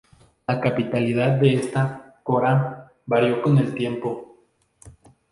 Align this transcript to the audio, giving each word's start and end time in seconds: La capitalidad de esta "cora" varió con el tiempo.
La 0.47 0.59
capitalidad 0.59 1.33
de 1.39 1.53
esta 1.53 2.15
"cora" 2.23 2.91
varió 3.05 3.43
con 3.43 3.59
el 3.59 3.75
tiempo. 3.75 4.35